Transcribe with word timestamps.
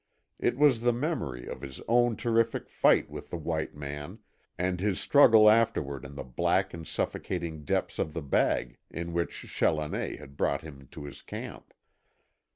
It 0.39 0.57
was 0.57 0.81
the 0.81 0.93
memory 0.93 1.45
of 1.45 1.61
his 1.61 1.79
own 1.87 2.15
terrific 2.17 2.67
fight 2.67 3.07
with 3.11 3.29
the 3.29 3.37
white 3.37 3.75
man, 3.75 4.17
and 4.57 4.79
his 4.79 4.99
struggle 4.99 5.47
afterward 5.47 6.05
in 6.05 6.15
the 6.15 6.23
black 6.23 6.73
and 6.73 6.87
suffocating 6.87 7.63
depths 7.65 7.99
of 7.99 8.15
the 8.15 8.23
bag 8.23 8.79
in 8.89 9.13
which 9.13 9.45
Challoner 9.47 10.17
had 10.17 10.37
brought 10.37 10.63
him 10.63 10.87
to 10.89 11.03
his 11.05 11.21
camp. 11.21 11.75